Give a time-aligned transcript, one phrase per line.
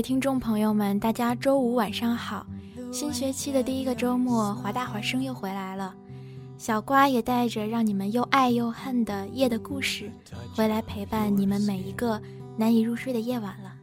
[0.00, 2.46] 位听众朋友们，大家周五晚上好！
[2.90, 5.94] 新学期的第一个周末，华大华生又回来了，
[6.56, 10.10] 小瓜也带着让你们又爱又恨的夜的故事，
[10.56, 12.18] 回来陪伴你们每一个
[12.56, 13.74] 难以入睡的夜晚了。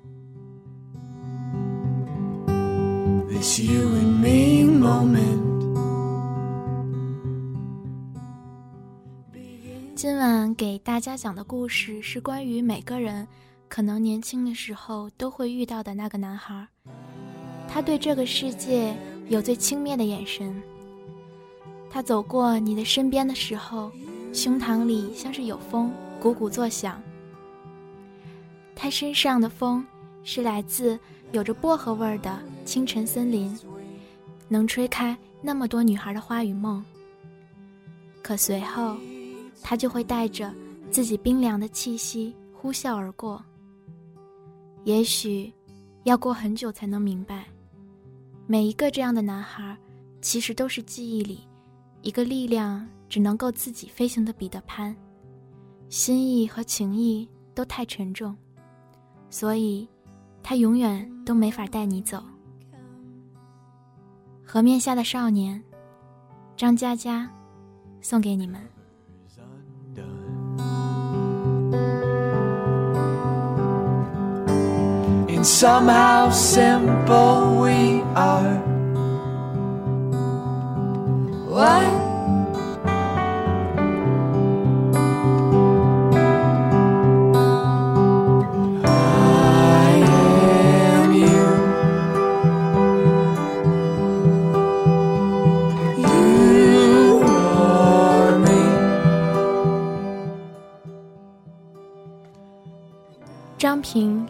[9.94, 13.28] 今晚给大家讲的故事是关于每个人。
[13.70, 16.68] 可能年轻的时候都会遇到的那个男孩，
[17.68, 18.96] 他对这个世界
[19.28, 20.62] 有最轻蔑的眼神。
[21.90, 23.92] 他走过你的身边的时候，
[24.34, 27.02] 胸膛里像是有风，鼓鼓作响。
[28.76, 29.86] 他身上的风
[30.24, 31.00] 是来自
[31.32, 33.58] 有着薄荷味的清晨森林，
[34.48, 36.84] 能吹开那么多女孩的花与梦。
[38.22, 38.96] 可随后，
[39.62, 40.54] 他就会带着
[40.92, 43.44] 自己冰凉的气息呼啸而过。
[44.88, 45.54] 也许，
[46.06, 47.44] 要过很久才能明白，
[48.46, 49.78] 每一个这样的男孩，
[50.22, 51.42] 其实都是记忆里
[52.04, 54.96] 一个力量只能够自己飞行的彼得潘，
[55.90, 58.34] 心意和情谊都太沉重，
[59.30, 59.86] 所以，
[60.42, 62.24] 他永远都没法带你走。
[64.46, 65.62] 河面下的少年，
[66.56, 67.30] 张嘉佳，
[68.00, 68.66] 送给你们。
[75.46, 78.58] Somehow simple we are.
[81.48, 82.08] What?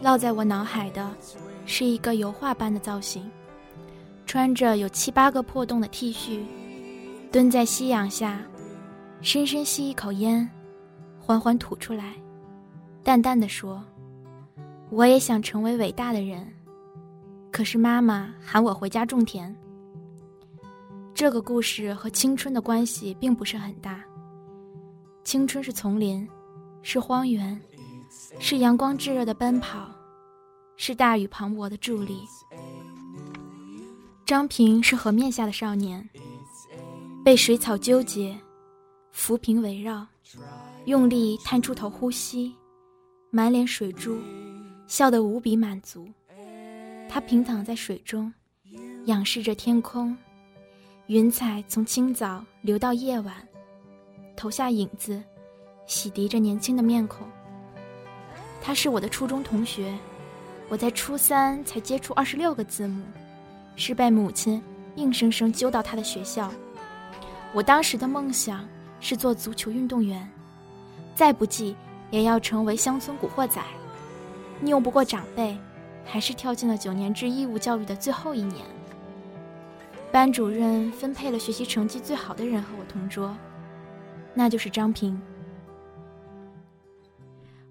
[0.08, 1.06] 烙在我脑海的，
[1.66, 3.30] 是一个油画般的造型，
[4.24, 6.40] 穿着有七八个破洞的 T 恤，
[7.30, 8.40] 蹲在夕阳下，
[9.20, 10.48] 深深吸一口烟，
[11.20, 12.14] 缓缓吐出来，
[13.04, 13.84] 淡淡的说
[14.88, 16.50] ：“我也想成为伟大的人，
[17.52, 19.54] 可是妈妈喊我回家种田。”
[21.12, 24.02] 这个故事和青春的关系并不是很大，
[25.22, 26.26] 青春是丛林，
[26.80, 27.60] 是荒原。
[28.40, 29.86] 是阳光炙热的奔跑，
[30.78, 32.22] 是大雨磅礴的助力。
[34.24, 36.08] 张平是河面下的少年，
[37.24, 38.38] 被水草纠结，
[39.10, 40.06] 浮萍围绕，
[40.84, 42.54] 用力探出头呼吸，
[43.30, 44.20] 满脸水珠，
[44.86, 46.08] 笑得无比满足。
[47.08, 48.32] 他平躺在水中，
[49.06, 50.16] 仰视着天空，
[51.08, 53.34] 云彩从清早流到夜晚，
[54.36, 55.20] 投下影子，
[55.86, 57.26] 洗涤着年轻的面孔。
[58.60, 59.98] 他是我的初中同学，
[60.68, 63.02] 我在初三才接触二十六个字母，
[63.74, 64.62] 是被母亲
[64.96, 66.52] 硬生生揪到他的学校。
[67.54, 68.68] 我当时的梦想
[69.00, 70.28] 是做足球运动员，
[71.14, 71.74] 再不济
[72.10, 73.62] 也要成为乡村古惑仔。
[74.62, 75.56] 拗不过长辈，
[76.04, 78.66] 还是跳进了九年制义务教育的最后一年。
[80.12, 83.34] 班主任分配了学习成绩最好的人和我同桌，
[84.34, 85.18] 那就是张平。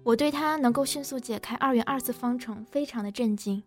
[0.08, 3.62] 我对他能够迅速解开二元二次方程非常的震惊，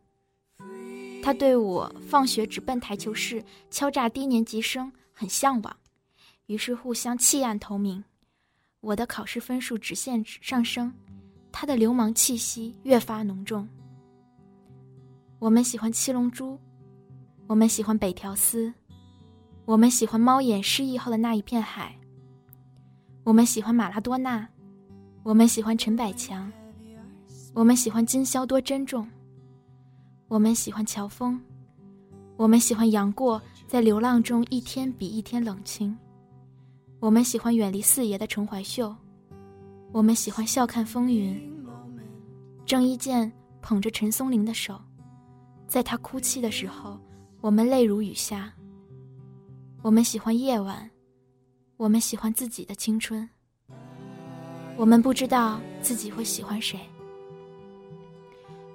[1.22, 5.78] 他对我放学直奔台球室敲诈低年级生很向往，
[6.48, 8.04] 于是互相弃暗投明。
[8.80, 10.92] 我的考试分数直线上升，
[11.52, 13.70] 他的流氓气息越发浓重。
[15.38, 16.58] 我们喜欢七龙珠，
[17.46, 18.74] 我们喜欢北条司，
[19.66, 21.96] 我们喜欢猫眼失忆后的那一片海，
[23.24, 24.50] 我们喜欢马拉多纳。
[25.24, 26.52] 我们喜欢陈百强，
[27.54, 29.08] 我们喜欢今宵多珍重，
[30.28, 31.40] 我们喜欢乔峰，
[32.38, 35.96] 我们喜欢杨过在流浪中一天比一天冷清，
[37.00, 38.96] 我们喜欢远离四爷的陈怀秀，
[39.92, 41.40] 我们喜欢笑看风云。
[42.66, 43.32] 郑伊健
[43.62, 44.82] 捧着陈松伶的手，
[45.68, 47.00] 在他哭泣的时候，
[47.42, 48.52] 我们泪如雨下。
[49.84, 50.90] 我们喜欢夜晚，
[51.78, 53.30] 我们喜欢自己的青春。
[54.82, 56.80] 我们不知道自己会喜欢谁。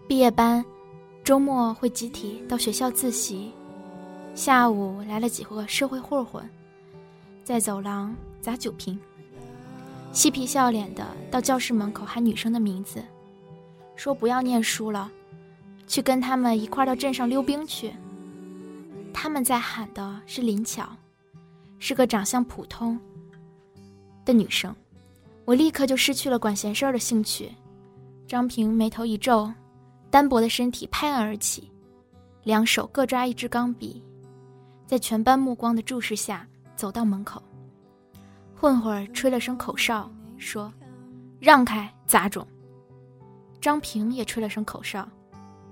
[0.06, 0.64] 毕业班，
[1.24, 3.50] 周末会集体到学校自习，
[4.32, 6.48] 下午来了几个社会混混，
[7.42, 8.96] 在走廊砸酒瓶，
[10.12, 13.02] 嬉皮笑脸的到教室门口喊女生的名字，
[13.96, 15.10] 说不要念书了，
[15.88, 17.92] 去跟他们一块到镇上溜冰去。
[19.12, 20.88] 他们在喊的是林巧，
[21.80, 22.96] 是个长相普通
[24.24, 24.72] 的女生。
[25.46, 27.50] 我立刻就失去了管闲事儿的兴趣。
[28.26, 29.48] 张平眉头一皱，
[30.10, 31.70] 单薄的身体拍案而起，
[32.43, 34.02] 两手各抓一支钢笔，
[34.87, 37.40] 在全班目光的注视下走到门口。
[38.56, 40.72] 混混吹了声口哨，说
[41.38, 42.44] ：“让开，杂种。”
[43.60, 45.08] 张平也吹了声口哨，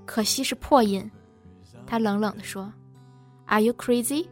[0.06, 1.10] 可惜是破音。
[1.84, 2.72] 他冷冷地说
[3.46, 4.28] ：“Are you crazy？”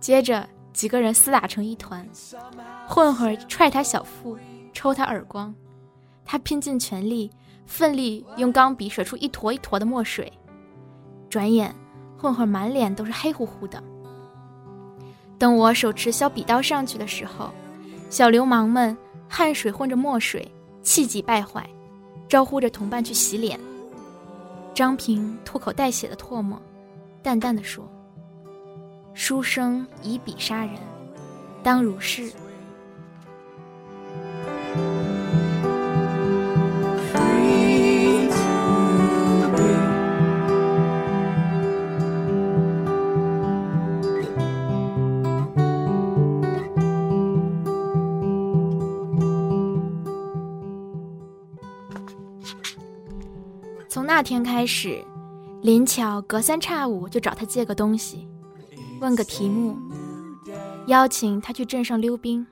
[0.00, 0.48] 接着。
[0.78, 2.08] 几个人厮打成一团，
[2.86, 4.38] 混混踹他小腹，
[4.72, 5.52] 抽他耳光，
[6.24, 7.28] 他拼尽全力，
[7.66, 10.32] 奋力用钢笔甩出一坨一坨的墨水。
[11.28, 11.74] 转眼，
[12.16, 13.82] 混混满脸都是黑乎乎的。
[15.36, 17.50] 等我手持削笔刀上去的时候，
[18.08, 18.96] 小流氓们
[19.28, 20.48] 汗水混着墨水，
[20.84, 21.68] 气急败坏，
[22.28, 23.58] 招呼着同伴去洗脸。
[24.72, 26.56] 张平吐口带血的唾沫，
[27.20, 27.84] 淡淡的说。
[29.28, 30.72] 书生以笔杀人，
[31.62, 32.32] 当如是。
[53.90, 55.04] 从那天开始，
[55.60, 58.26] 林巧隔三差五就找他借个东西。
[59.00, 59.76] 问个题目，
[60.86, 62.46] 邀请他去镇上溜冰。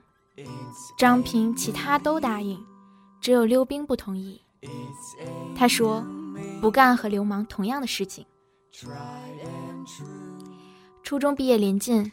[0.97, 2.57] 张平其他都答应，
[3.19, 4.39] 只有溜冰不同意。
[5.55, 6.05] 他说
[6.61, 8.25] 不干和流氓同样的事情。
[11.03, 12.11] 初中毕业临近，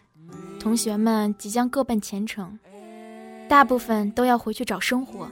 [0.58, 2.58] 同学们即将各奔前程，
[3.48, 5.28] 大部分都要回去找生活。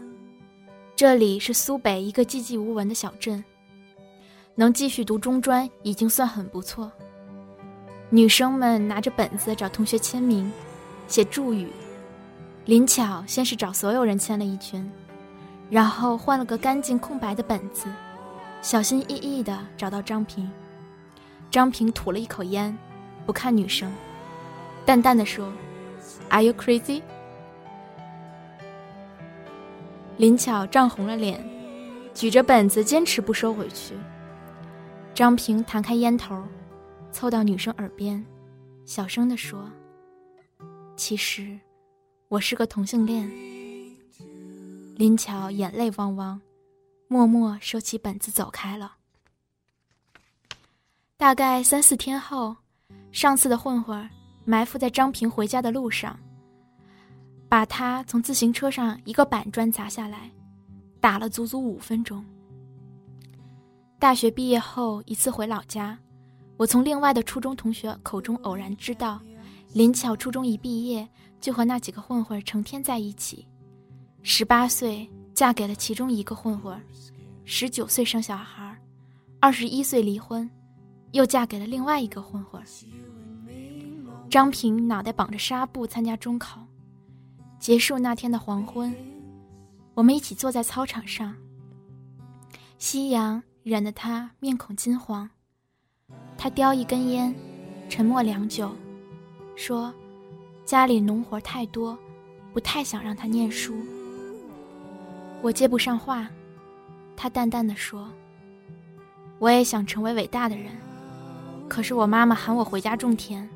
[0.95, 3.43] 这里是苏北一个寂寂无闻的小镇，
[4.55, 6.93] 能继续读中专已经算很不错。
[8.15, 10.53] 女生们拿着本子找同学签名，
[11.09, 11.67] 写祝语。
[12.67, 14.87] 林巧先是找所有人签了一圈，
[15.71, 17.87] 然后换了个干净空白的本子，
[18.61, 20.47] 小心翼翼地找到张平。
[21.51, 22.77] 张平吐了一口烟，
[23.25, 23.91] 不看女生，
[24.85, 25.51] 淡淡的说
[26.29, 27.01] ：“Are you crazy？”
[30.19, 31.43] 林巧涨红了脸，
[32.13, 33.95] 举着本子坚持不收回去。
[35.15, 36.45] 张平弹开烟头。
[37.13, 38.25] 凑到女生耳边，
[38.87, 39.71] 小声地说
[40.97, 41.61] ：“其实，
[42.29, 43.31] 我是个同性恋。”
[44.97, 46.41] 林巧眼泪汪汪，
[47.09, 48.97] 默默收起本子走开了。
[51.19, 52.57] 大概三四天后，
[53.13, 54.09] 上次的混混
[54.45, 56.19] 埋伏在张平回家的路上，
[57.49, 60.31] 把他从自行车上一个板砖砸下来，
[60.99, 62.25] 打了足足五分钟。
[63.99, 65.99] 大学毕业后一次回老家。
[66.57, 69.21] 我从另外的初中同学口中偶然知道，
[69.73, 71.09] 林巧初中一毕业
[71.41, 73.47] 就和那几个混混成天在一起，
[74.23, 76.81] 十八岁嫁给了其中一个混混，
[77.45, 78.79] 十九岁生小孩，
[79.41, 80.49] 二十一岁离婚，
[81.13, 82.63] 又嫁给了另外一个混混。
[84.31, 86.65] 张平脑袋绑着纱布参加中考，
[87.59, 88.95] 结束那天的黄昏，
[89.95, 91.35] 我们一起坐在操场上，
[92.79, 95.29] 夕阳染得他面孔金黄。
[96.43, 97.33] 他叼一根烟，
[97.89, 98.69] 沉默良久，
[99.55, 99.95] 说
[100.67, 101.97] ：“家里农活太多，
[102.53, 103.77] 不太想让他念书。”
[105.41, 106.29] 我接不上话，
[107.15, 108.11] 他淡淡的说
[109.39, 110.73] ：“我也想成为伟大的人，
[111.69, 113.49] 可是我妈妈喊我回家种田。”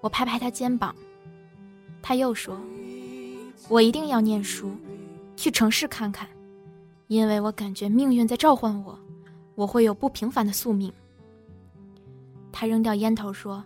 [0.00, 0.94] 我拍拍他肩膀，
[2.00, 2.58] 他又说
[3.68, 4.70] ：“我一定要念书，
[5.36, 6.26] 去城市看看，
[7.08, 8.98] 因为我感觉命运在召唤我，
[9.54, 10.90] 我会有不平凡的宿命。”
[12.52, 13.64] 他扔掉烟头说：“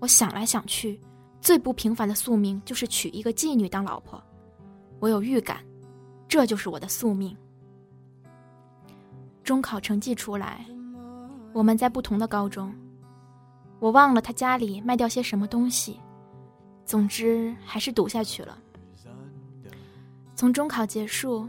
[0.00, 1.00] 我想来想去，
[1.40, 4.22] 最不平凡的宿命就是娶一个妓女当老婆。
[4.98, 5.58] 我有预感，
[6.26, 7.36] 这就是我的宿命。”
[9.44, 10.66] 中考成绩出来，
[11.52, 12.74] 我们在不同的高中。
[13.78, 16.00] 我忘了他家里卖掉些什么东西，
[16.84, 18.58] 总之还是读下去了。
[20.34, 21.48] 从中考结束，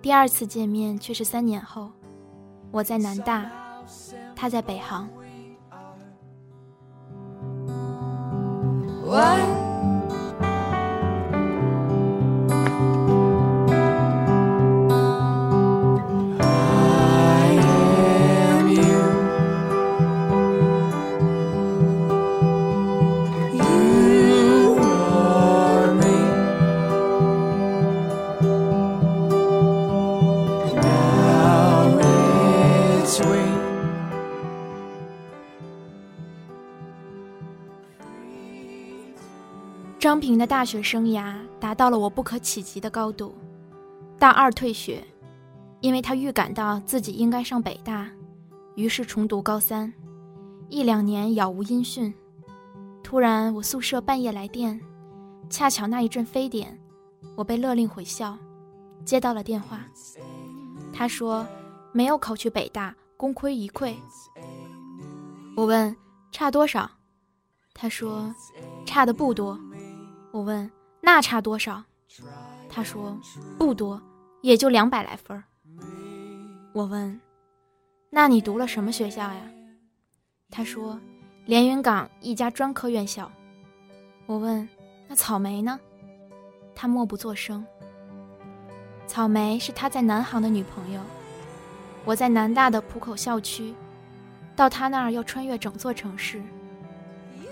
[0.00, 1.90] 第二次见面却是三年后，
[2.70, 3.50] 我在南大，
[4.36, 5.08] 他在北航。
[9.14, 9.63] What?
[40.14, 43.34] 张平的大学生涯达到了我不可企及的高度。
[44.16, 45.04] 大二退学，
[45.80, 48.08] 因为他预感到自己应该上北大，
[48.76, 49.92] 于是重读高三。
[50.68, 52.14] 一两年杳无音讯。
[53.02, 54.80] 突然，我宿舍半夜来电，
[55.50, 56.78] 恰巧那一阵非典，
[57.34, 58.38] 我被勒令回校，
[59.04, 59.80] 接到了电话。
[60.92, 61.44] 他说
[61.90, 63.92] 没有考去北大，功亏一篑。
[65.56, 65.96] 我问
[66.30, 66.88] 差多少，
[67.74, 68.32] 他说
[68.86, 69.58] 差的不多。
[70.34, 70.68] 我问
[71.00, 71.80] ：“那差多少？”
[72.68, 73.16] 他说
[73.56, 74.02] ：“不多，
[74.42, 75.40] 也就两百来分。”
[76.74, 77.20] 我问
[78.10, 79.40] ：“那你读了什么学校呀？”
[80.50, 80.98] 他说
[81.46, 83.30] ：“连云港一家专科院校。”
[84.26, 84.68] 我问
[85.06, 85.78] ：“那草莓呢？”
[86.74, 87.64] 他默不作声。
[89.06, 91.00] 草莓是他在南航的女朋友，
[92.04, 93.72] 我在南大的浦口校区，
[94.56, 96.42] 到他那儿要穿越整座城市，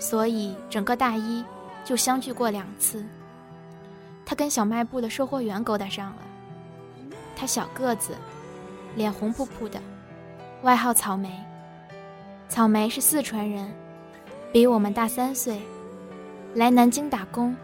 [0.01, 1.45] 所以整个大一。
[1.83, 3.03] 就相聚过两次。
[4.25, 6.17] 他跟小卖部的售货员勾搭上了。
[7.35, 8.15] 他小个子，
[8.95, 9.81] 脸红扑扑的，
[10.61, 11.29] 外号草莓。
[12.47, 13.73] 草莓是四川人，
[14.51, 15.61] 比我们大三岁，
[16.53, 17.55] 来南京打工，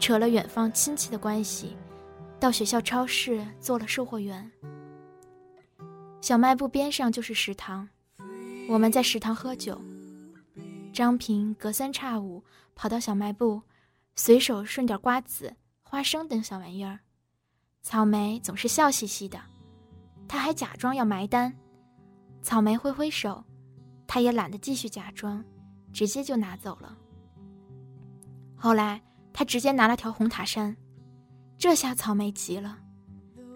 [0.00, 1.76] 扯了远方亲戚的关系，
[2.40, 4.50] 到学校超市做了售货员。
[6.20, 7.88] 小卖部边上就是食堂，
[8.68, 9.80] 我们在食堂喝酒。
[10.92, 12.44] 张平隔三差五。
[12.74, 13.60] 跑到小卖部，
[14.16, 17.00] 随手顺点瓜子、花生等小玩意儿。
[17.82, 19.38] 草莓总是笑嘻嘻的，
[20.26, 21.54] 他还假装要埋单。
[22.40, 23.44] 草莓挥挥手，
[24.06, 25.44] 他也懒得继续假装，
[25.92, 26.96] 直接就拿走了。
[28.56, 29.00] 后来
[29.34, 30.74] 他直接拿了条红塔山，
[31.58, 32.78] 这下草莓急了，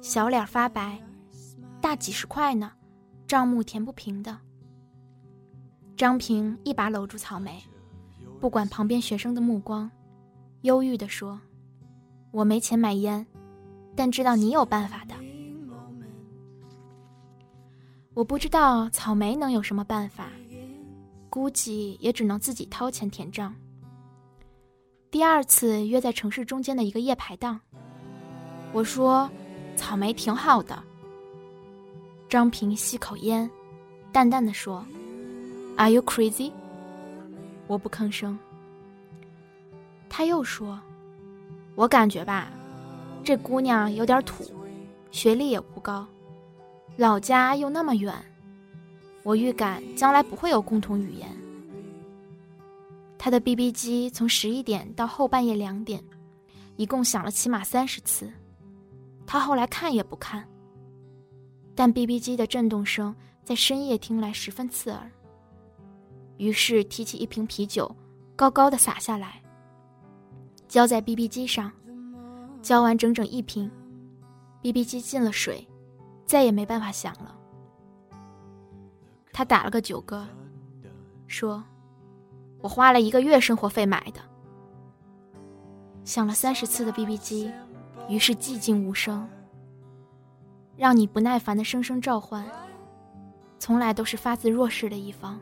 [0.03, 1.03] 小脸发白，
[1.81, 2.71] 大几十块呢，
[3.27, 4.39] 账目填不平的。
[5.97, 7.63] 张平一把搂住草莓。
[8.39, 9.91] 不管旁边学生的目光，
[10.61, 11.41] 忧郁地说
[12.31, 13.27] ：“我没钱买烟，
[13.95, 15.15] 但知道你有办法的。
[18.13, 20.29] 我不知道草莓能有什么办法，
[21.31, 23.55] 估计也只能自己掏钱填账。
[25.11, 27.59] 第二次约在城市中间的一个夜排档，
[28.73, 29.31] 我说：
[29.77, 30.83] 草莓挺好的。
[32.29, 33.49] 张平吸口烟，
[34.13, 34.85] 淡淡的说
[35.77, 36.53] ：“Are you crazy？”
[37.67, 38.39] 我不吭声。
[40.09, 40.81] 他又说
[41.75, 42.51] ：“我感觉吧，
[43.23, 44.45] 这姑娘有点土，
[45.11, 46.07] 学历也不高，
[46.97, 48.15] 老家又那么远，
[49.23, 51.29] 我预感将来不会有共同语言。”
[53.19, 56.03] 他的 BB 机从十一点到后半夜两点，
[56.77, 58.31] 一共响了起码三十次，
[59.27, 60.47] 他后来看也不看。
[61.75, 65.11] 但 BB 机的震动声在深夜听来十分刺耳。
[66.39, 67.95] 于是提起一瓶啤酒，
[68.35, 69.43] 高高的洒下来，
[70.69, 71.73] 浇在 BB 机上，
[72.61, 73.71] 浇完整整一瓶
[74.63, 75.67] ，BB 机进了水，
[76.25, 77.35] 再也没办法响了。
[79.33, 80.25] 他打了个九嗝，
[81.27, 81.63] 说
[82.61, 84.21] ：“我花了一个月生活费买的。”
[86.05, 87.51] 响了三十次的 BB 机，
[88.09, 89.29] 于是寂静无声。
[90.77, 92.45] 让你不耐烦的声声召唤，
[93.59, 95.41] 从来都是发自弱势的一方。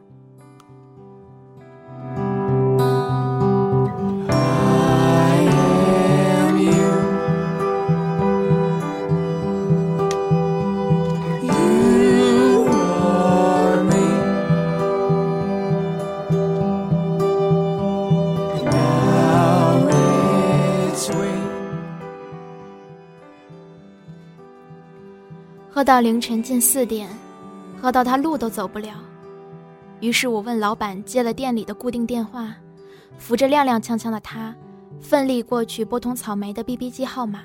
[25.94, 27.08] 到凌晨近四点，
[27.80, 28.96] 喝到他路都走不了。
[30.00, 32.52] 于是我问老板接了店里的固定电话，
[33.16, 34.52] 扶着踉踉跄跄的他，
[35.00, 37.42] 奋力过去拨通草莓的 BB 机号码。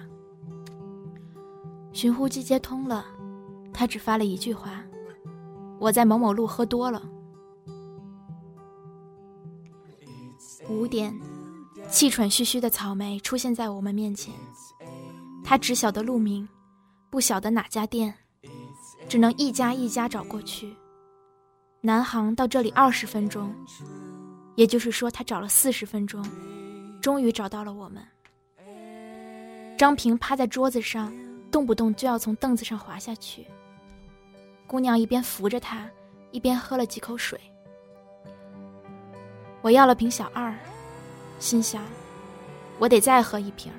[1.94, 3.06] 寻呼机接通了，
[3.72, 4.84] 他只发了一句话
[5.77, 7.03] ：“我在某某路喝多了。”
[10.68, 11.15] 五点，
[11.88, 14.34] 气喘吁吁的草莓出现在我们面前，
[15.44, 16.50] 他只晓得路名，
[17.12, 18.12] 不晓得哪家店。
[19.10, 20.74] 只能一家一家找过去。
[21.82, 23.51] 南航到这里二十分钟，
[24.56, 26.24] 也就是说他找了四十分钟，
[27.01, 28.06] 终于找到了我们。
[29.75, 31.12] 张平趴在桌子上，
[31.50, 33.48] 动不动就要从凳子上滑下去。
[34.68, 35.89] 姑娘一边扶着他，
[36.32, 37.39] 一边喝了几口水。
[39.62, 40.54] 我要了瓶小二，
[41.39, 41.82] 心想，
[42.78, 43.72] 我得再喝一瓶。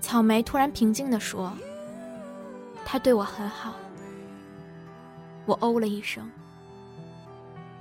[0.00, 1.52] 草莓突然平静地说
[2.90, 3.72] ：“他对我很好。”
[5.46, 6.28] 我哦了一声。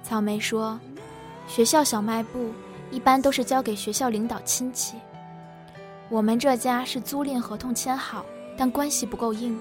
[0.04, 0.80] 草莓说
[1.50, 2.52] ：“学校小卖部
[2.92, 4.96] 一般都是交给学校领导亲戚。
[6.10, 8.24] 我们这家是租赁合同签好，
[8.56, 9.60] 但关系不够硬，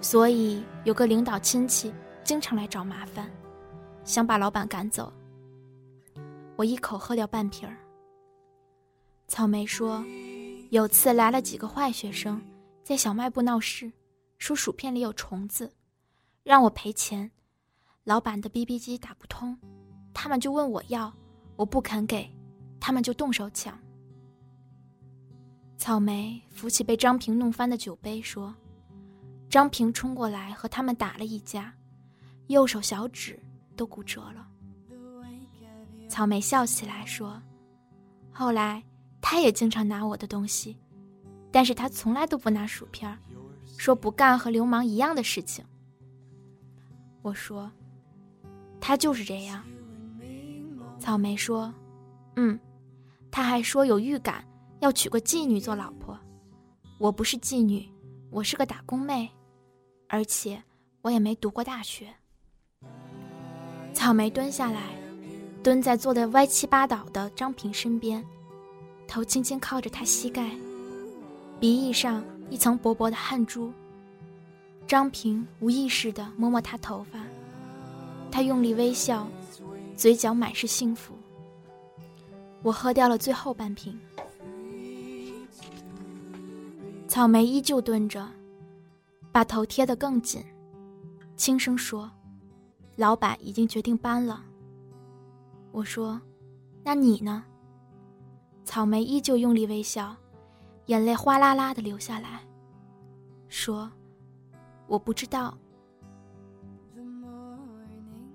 [0.00, 1.94] 所以有个领导亲戚
[2.24, 3.30] 经常来找麻烦，
[4.04, 5.12] 想把老板赶走。”
[6.56, 7.76] 我一口喝掉半瓶儿。
[9.28, 10.04] 草莓说
[10.70, 12.40] ：“有次来了几个坏学生，
[12.82, 13.90] 在小卖部闹事，
[14.38, 15.72] 说薯片里有虫子。”
[16.44, 17.28] 让我赔钱，
[18.04, 19.58] 老板的 BB 机打不通，
[20.14, 21.12] 他们就问我要，
[21.56, 22.30] 我不肯给，
[22.78, 23.76] 他们就动手抢。
[25.76, 28.54] 草莓扶起被张平弄翻的酒杯说
[29.50, 31.74] ：“张平冲过来和他们打了一架，
[32.46, 33.36] 右手小指
[33.74, 34.48] 都骨折了。”
[36.08, 37.42] 草莓笑起来说
[38.30, 38.80] ：“后来
[39.20, 40.76] 他也经常拿我的东西，
[41.50, 43.18] 但是他从来都不拿薯片，
[43.76, 45.64] 说不干和流氓一样的事情。”
[47.22, 47.70] 我说
[48.80, 49.62] ：“他就是这样。”
[50.98, 51.72] 草莓说
[52.36, 52.58] ：“嗯，
[53.30, 54.44] 他还说有预感
[54.80, 56.18] 要娶个妓女做老婆。
[56.98, 57.86] 我不是妓女，
[58.30, 59.30] 我是个打工妹，
[60.08, 60.62] 而且
[61.02, 62.08] 我也没读过大学。”
[63.92, 64.94] 草莓蹲下来，
[65.62, 68.24] 蹲在坐的歪七八倒的张平身边，
[69.08, 70.50] 头轻轻靠着他膝盖，
[71.58, 73.72] 鼻翼上一层薄薄的汗珠。
[74.86, 77.20] 张平无意识地摸摸她头发，
[78.30, 79.26] 他用力微笑，
[79.96, 81.14] 嘴角满是幸福。
[82.62, 83.98] 我喝掉了最后半瓶。
[87.08, 88.28] 草莓依旧蹲着，
[89.32, 90.44] 把头贴得更紧，
[91.36, 92.10] 轻声说
[92.94, 94.44] ：“老板已经决定搬了。”
[95.72, 96.20] 我说
[96.84, 97.44] ：“那你呢？”
[98.64, 100.14] 草莓依旧用力微笑，
[100.86, 102.40] 眼泪哗啦啦地流下来，
[103.48, 103.90] 说。
[104.88, 105.52] 我不知道，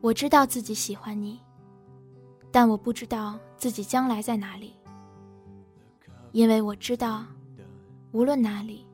[0.01, 1.39] 我知道自己喜欢你，
[2.51, 4.75] 但我不知道自己将来在哪里。
[6.33, 7.23] 因为我知道，
[8.11, 8.85] 无论哪里，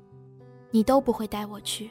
[0.69, 1.89] 你都不会带我去。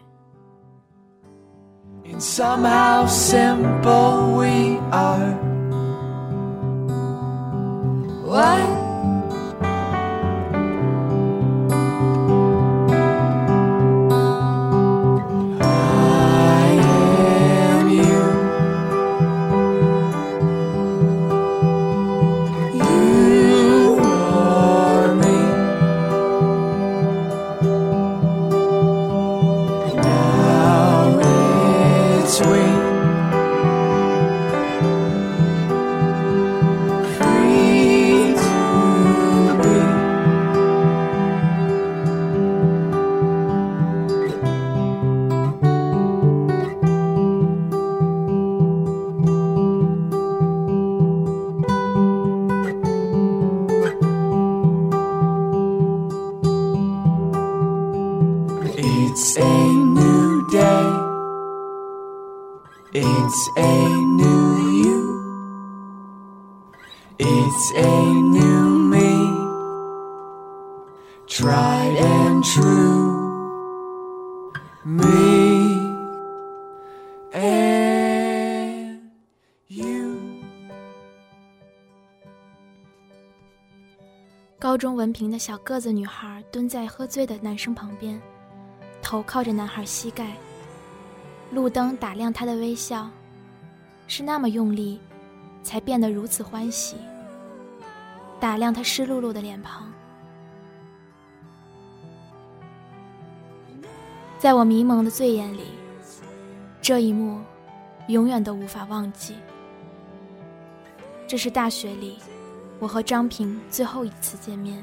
[84.59, 88.21] 高中文凭的小个子女孩蹲在喝醉的男生旁边，
[89.07, 90.33] 头靠着男孩膝盖。
[91.53, 93.09] 路灯打亮他的微笑，
[94.09, 95.01] 是那么用力，
[95.63, 96.97] 才变得如此欢喜。
[98.41, 99.89] 打亮他湿漉漉的脸庞。
[104.41, 105.69] 在我迷蒙的醉眼里，
[106.83, 107.41] 这一幕，
[108.09, 109.37] 永远都无法忘记。
[111.29, 112.19] 这是大学里，
[112.81, 114.83] 我和张平最后一次见面。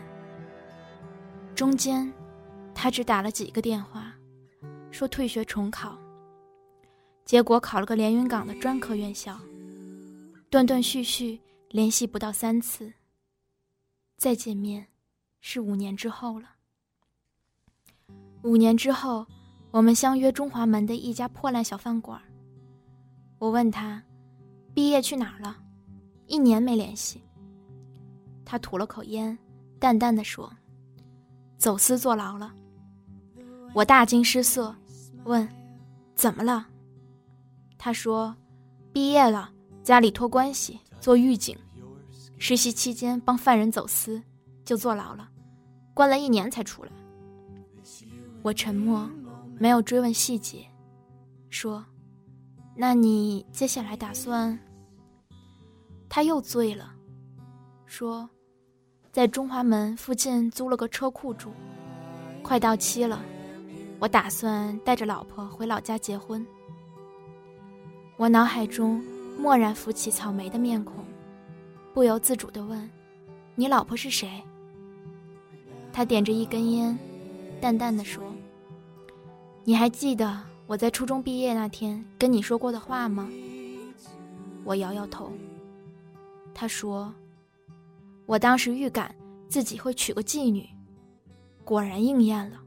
[1.54, 2.12] 中间，
[2.84, 4.14] 他只打了几个电话，
[4.92, 5.98] 说退学重考。
[7.24, 9.40] 结果考了个连云港的专科院校，
[10.50, 12.92] 断断续续联系不到三次。
[14.18, 14.86] 再见面，
[15.40, 16.50] 是五年之后了。
[18.42, 19.26] 五年之后，
[19.72, 22.22] 我们相约中华门的一家破烂小饭馆。
[23.40, 24.04] 我问他
[24.76, 25.58] ：“毕业去哪儿了？
[26.28, 27.24] 一年没联系。”
[28.44, 29.40] 他吐了口烟，
[29.80, 30.52] 淡淡的说
[31.58, 32.54] ：“走私坐牢了。”
[33.74, 34.76] 我大惊失色，
[35.24, 35.48] 问
[36.14, 36.68] ：“怎么了？”
[37.76, 38.36] 他说
[38.94, 39.52] ：“毕业了，
[39.84, 41.58] 家里托关系做狱警，
[42.38, 44.22] 实习期间帮犯人走私，
[44.64, 45.28] 就坐牢了，
[45.94, 46.92] 关了一年才出来。”
[48.44, 49.10] 我沉默，
[49.58, 50.66] 没有追问细节，
[51.50, 51.84] 说
[52.78, 54.58] ：“那你接下来打算？”
[56.08, 56.94] 他又醉了，
[57.88, 58.30] 说
[59.12, 61.52] ：“在中华门附近租了个车库住，
[62.44, 63.20] 快到期了。”
[64.04, 66.46] 我打算带着老婆回老家结婚。
[68.18, 69.02] 我脑海中
[69.40, 71.06] 蓦然浮起草莓的面孔，
[71.94, 72.90] 不由自主地问
[73.56, 74.44] ：“你老婆是谁？”
[75.94, 77.00] 他点着一根烟，
[77.62, 78.22] 淡淡的说
[79.64, 80.38] ：“你还记得
[80.68, 83.30] 我在初中毕业那天跟你说过的话吗？”
[84.66, 85.32] 我摇摇头。
[86.54, 87.16] 他说
[88.28, 89.16] ：“我当时预感
[89.48, 90.68] 自己会娶个妓女，
[91.64, 92.60] 果然应验了。”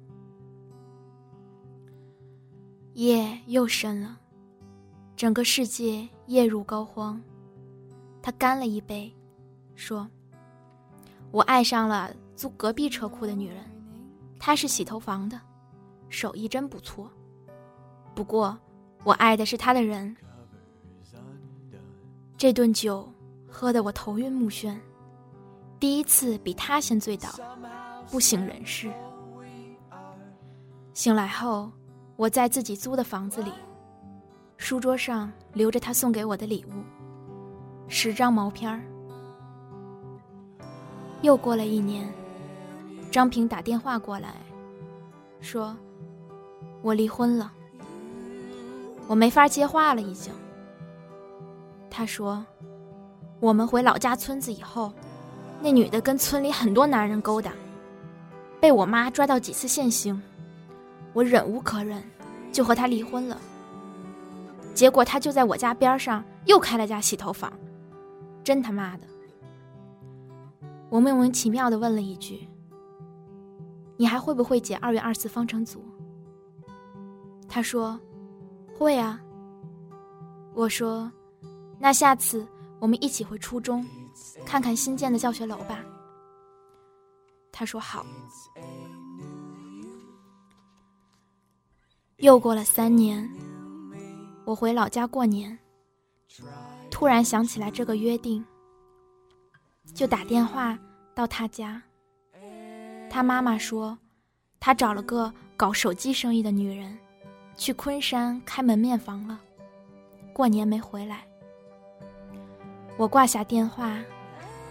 [2.97, 4.19] 夜又深了，
[5.17, 7.21] 整个世界夜入膏肓。
[8.23, 9.15] 他干了一杯，
[9.75, 10.09] 说
[11.31, 13.63] ：“我爱上了租隔壁车库的女人，
[14.39, 15.39] 她是洗头房的，
[16.09, 17.11] 手艺真不错。
[18.15, 18.59] 不过，
[19.05, 20.17] 我爱的是她的人。
[22.39, 23.07] 这顿酒
[23.47, 24.75] 喝得我头晕目眩，
[25.79, 27.29] 第一次比他先醉倒，
[28.11, 28.91] 不省人事。
[30.95, 31.71] 醒来后。”
[32.17, 33.53] 我在自己租的房子里，
[34.57, 36.73] 书桌上留着他送给我的礼物，
[37.89, 38.81] 十张毛片儿。
[41.21, 42.11] 又过了一年，
[43.11, 44.35] 张平打电话过来，
[45.43, 45.77] 说
[46.81, 47.53] ：“我离婚了。”
[49.07, 50.33] 我没法接话了，已经。
[51.91, 52.43] 他说
[53.41, 54.91] ：“我们回老家村子以后，
[55.61, 57.53] 那女的跟村里很多男人勾搭，
[58.59, 60.19] 被我妈抓到几次现行。”
[61.17, 62.05] 我忍无可忍，
[62.53, 63.41] 就和他离婚了。
[64.75, 67.51] 结果他就在我家边上又开了家洗头房，
[68.45, 69.07] 真他妈的！
[70.91, 72.47] 我莫名其妙的问了一句
[73.97, 75.83] ：“你还会不会解二元二次方程组？”
[77.49, 77.99] 他说
[78.79, 79.19] ：“会啊。”
[80.53, 81.11] 我说
[81.81, 82.47] ：“那下次
[82.79, 83.87] 我们一起回初中，
[84.45, 85.83] 看看新建的教学楼吧。”
[87.51, 88.05] 他说：“好。”
[92.19, 93.29] 又过了三年，
[94.47, 95.59] 我回老家过年，
[96.91, 98.43] 突然想起来这个约定，
[99.93, 100.79] 就打电话
[101.15, 101.83] 到他家。
[103.11, 103.99] 他妈妈说，
[104.59, 106.97] 他找了个搞手机生意的女人，
[107.55, 109.39] 去昆山开门面房了，
[110.33, 111.23] 过年没回来。
[112.97, 113.95] 我挂下电话，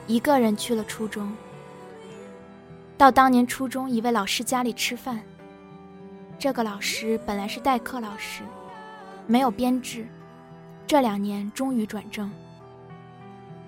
[0.07, 1.31] 一个人去了初中，
[2.97, 5.21] 到当年初中一位老师家里吃饭。
[6.37, 8.43] 这个老师本来是代课老师，
[9.25, 10.05] 没有编制，
[10.85, 12.29] 这两年终于转正。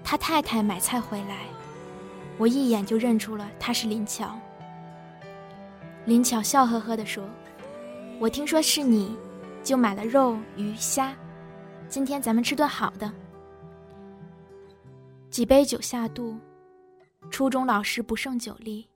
[0.03, 1.45] 他太太买菜回来，
[2.37, 4.37] 我一眼就认出了他是林巧。
[6.05, 7.27] 林巧笑呵呵地说
[8.19, 9.17] ：“我听说是你，
[9.63, 11.13] 就买了肉、鱼、虾，
[11.89, 13.11] 今天咱们吃顿好的。”
[15.31, 16.37] 几杯酒下肚，
[17.29, 18.87] 初中老师不胜酒力，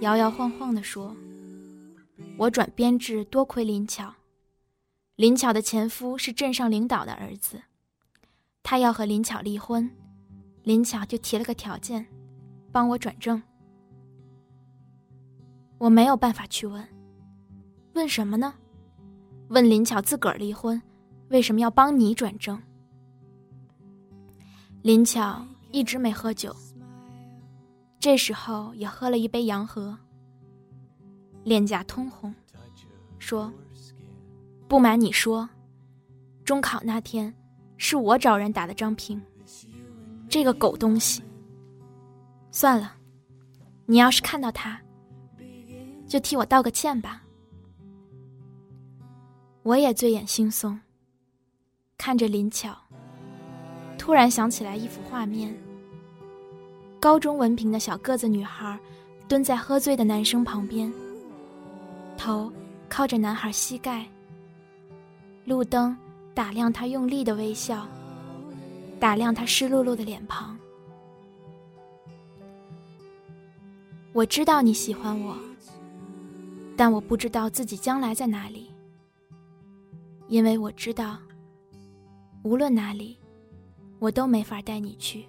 [0.00, 1.14] 摇摇晃晃地说。
[2.38, 4.14] 我转编制多亏林巧，
[5.16, 7.62] 林巧的前夫是镇上领导的儿子，
[8.62, 9.90] 他要和林巧离婚，
[10.62, 12.06] 林巧就提了个条件，
[12.72, 13.42] 帮我转正。
[15.78, 16.86] 我没有办法去问，
[17.94, 18.54] 问什么呢？
[19.48, 20.80] 问林巧自个儿离婚，
[21.28, 22.60] 为什么要帮你转正？
[24.82, 26.54] 林巧一直没喝酒，
[28.00, 29.98] 这时候也喝了一杯洋河。
[31.46, 32.34] 脸颊通红，
[33.20, 33.52] 说
[34.66, 35.48] ：“不瞒你说，
[36.44, 37.32] 中考那天
[37.76, 39.22] 是我找人打的张平，
[40.28, 41.22] 这个狗东西。
[42.50, 42.96] 算了，
[43.84, 44.80] 你要是看到他，
[46.08, 47.22] 就替我道个歉吧。”
[49.62, 50.76] 我也醉眼惺忪，
[51.96, 52.76] 看着林巧，
[53.96, 55.56] 突然想起来一幅画面：
[56.98, 58.76] 高中文凭的小个子女孩，
[59.28, 60.92] 蹲在喝醉的男生旁边。
[62.16, 62.52] 头
[62.88, 64.06] 靠着男孩膝盖，
[65.44, 65.96] 路灯
[66.34, 67.86] 打亮他用力的微笑，
[68.98, 70.56] 打亮他湿漉漉的脸庞。
[74.12, 75.36] 我知道你喜欢我，
[76.76, 78.70] 但我不知道自己将来在哪里，
[80.28, 81.18] 因为我知道，
[82.42, 83.18] 无论哪里，
[83.98, 85.26] 我都没法带你去。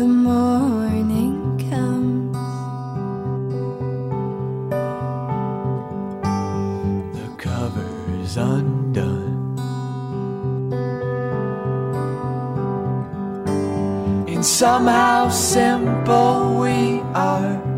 [0.00, 2.32] The morning comes.
[7.16, 9.58] The cover's undone.
[14.26, 17.69] And somehow simple we are.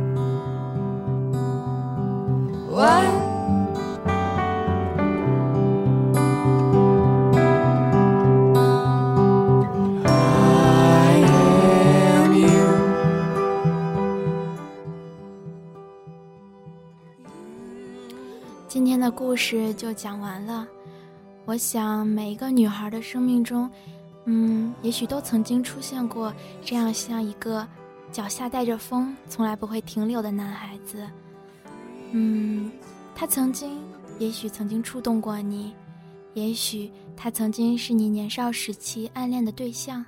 [19.33, 20.68] 故事就讲完了。
[21.47, 23.66] 我想每一个女孩的生命中，
[24.27, 26.31] 嗯，也许都曾经出现过
[26.62, 27.66] 这样像一个
[28.11, 31.09] 脚下带着风，从来不会停留的男孩子。
[32.11, 32.71] 嗯，
[33.14, 33.81] 他曾经，
[34.18, 35.73] 也许曾经触动过你，
[36.35, 40.05] 也许他曾经是你年少时期暗恋的对象，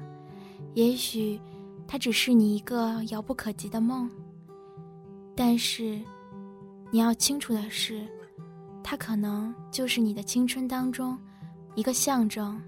[0.75, 1.41] 也许
[1.89, 4.07] 他只是你一个遥不可及的梦。
[5.35, 5.99] 但是，
[6.91, 8.07] 你要清楚的是。
[8.87, 11.19] 它可能就是你的青春当中
[11.75, 12.61] 一个象征，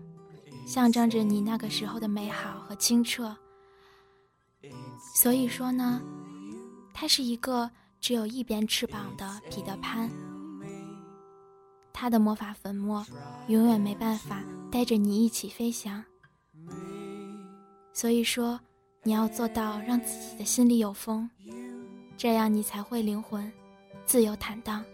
[0.67, 3.37] 象征着你那个时候的美好和清澈。
[5.15, 6.01] 所以说呢，
[6.95, 10.11] 它是一个只有一边翅膀的彼得潘，
[11.93, 13.07] 他的魔法粉末
[13.49, 16.03] 永远没办法带着你一起飞翔。
[17.93, 18.59] 所以说，
[19.03, 21.29] 你要做到让自己的心里有风，
[22.17, 23.53] 这样你才会灵魂
[24.05, 24.85] 自由坦荡。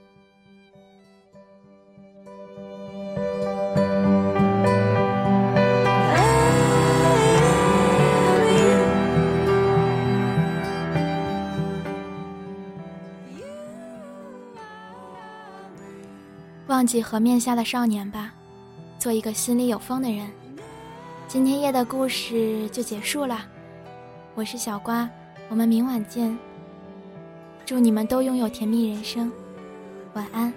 [16.83, 18.35] 忘记河面下的少年吧，
[18.99, 20.29] 做一个心里有风的人。
[21.29, 23.39] 今天夜的故事就结束了，
[24.35, 25.09] 我是小瓜，
[25.49, 26.37] 我们明晚见。
[27.65, 29.31] 祝你们都拥有甜蜜人生，
[30.15, 30.53] 晚安。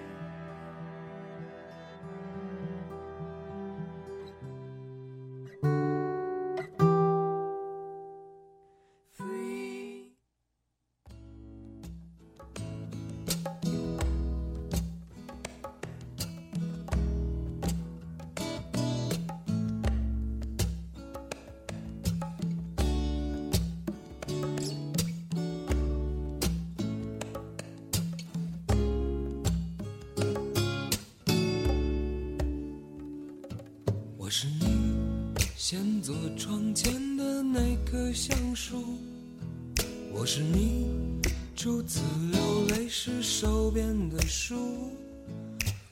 [42.88, 44.56] 是手边的书，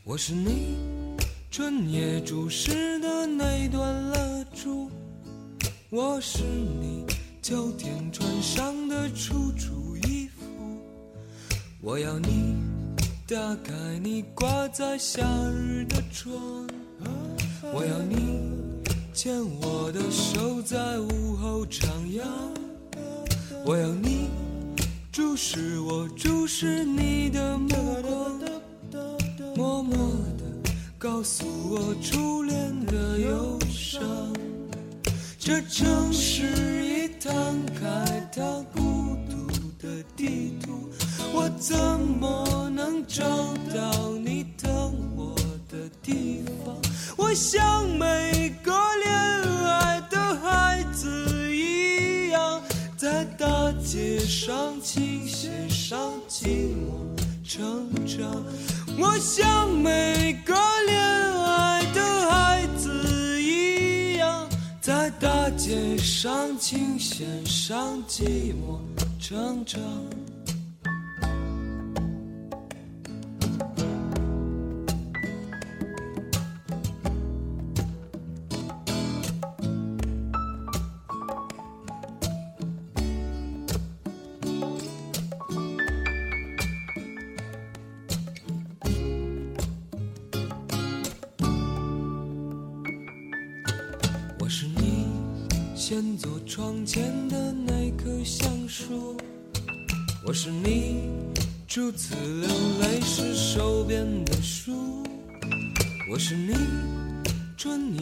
[0.04, 0.78] 我是你
[1.50, 4.90] 春夜注视的那段蜡烛，
[5.90, 7.06] 我是你
[7.42, 10.46] 秋天穿上的楚楚衣服，
[11.82, 12.56] 我要你
[13.28, 16.34] 打开你挂在夏日的窗。
[17.74, 18.52] 我要你
[19.14, 22.22] 牵我的手，在午后徜徉。
[23.66, 24.30] 我要你
[25.14, 27.70] 注视我，注视你的目
[28.02, 28.42] 光，
[29.56, 29.96] 默默
[30.40, 34.02] 地告诉我初恋的忧伤。
[35.38, 38.42] 这城市已摊开它
[38.74, 39.46] 孤独
[39.80, 40.90] 的地图，
[41.32, 43.24] 我怎么能找
[43.72, 45.36] 到你等我
[45.70, 46.76] 的地方？
[47.16, 48.72] 我像每个
[49.04, 52.60] 恋爱的孩子一样，
[52.98, 53.48] 在等
[53.84, 58.44] 街上琴弦上寂寞成长。
[58.98, 60.56] 我像每个
[60.88, 64.48] 恋爱的孩子一样，
[64.82, 68.80] 在大街上琴弦上寂寞
[69.20, 69.82] 成长。
[96.86, 99.16] 前的那棵橡树，
[100.28, 101.10] 我是你
[101.66, 102.50] 初次流
[102.82, 104.74] 泪时手边的书，
[106.12, 106.54] 我是你
[107.56, 108.02] 春夜。